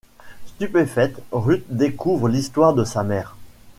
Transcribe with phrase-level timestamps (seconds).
[0.47, 3.35] Stupéfaite, Ruth découvre l'histoire de sa mère.